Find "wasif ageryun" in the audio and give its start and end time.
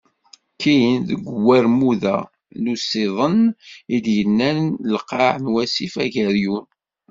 5.53-6.65